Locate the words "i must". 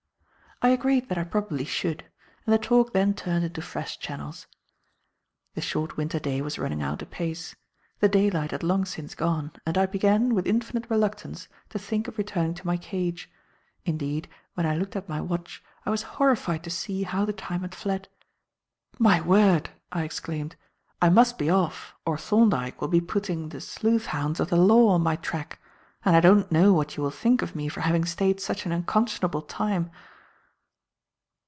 21.01-21.39